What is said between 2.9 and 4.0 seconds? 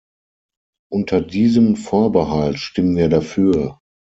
wir dafür.